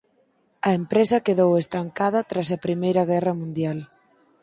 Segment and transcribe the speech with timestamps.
[0.67, 3.79] A empresa quedou estancada tras a Primeira Guerra Mundial.